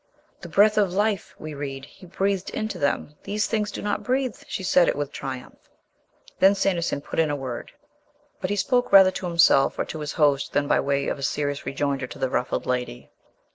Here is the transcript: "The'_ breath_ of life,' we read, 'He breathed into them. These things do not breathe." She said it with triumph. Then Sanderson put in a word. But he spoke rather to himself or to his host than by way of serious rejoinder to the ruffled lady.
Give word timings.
"The'_ 0.39 0.49
breath_ 0.51 0.79
of 0.81 0.91
life,' 0.93 1.35
we 1.37 1.53
read, 1.53 1.85
'He 1.85 2.07
breathed 2.07 2.49
into 2.49 2.79
them. 2.79 3.13
These 3.21 3.45
things 3.45 3.69
do 3.71 3.83
not 3.83 4.01
breathe." 4.01 4.35
She 4.47 4.63
said 4.63 4.87
it 4.87 4.95
with 4.95 5.11
triumph. 5.11 5.69
Then 6.39 6.55
Sanderson 6.55 7.01
put 7.01 7.19
in 7.19 7.29
a 7.29 7.35
word. 7.35 7.73
But 8.39 8.49
he 8.49 8.55
spoke 8.55 8.91
rather 8.91 9.11
to 9.11 9.27
himself 9.27 9.77
or 9.77 9.85
to 9.85 9.99
his 9.99 10.13
host 10.13 10.53
than 10.53 10.67
by 10.67 10.79
way 10.79 11.07
of 11.07 11.23
serious 11.23 11.67
rejoinder 11.67 12.07
to 12.07 12.17
the 12.17 12.31
ruffled 12.31 12.65
lady. 12.65 13.11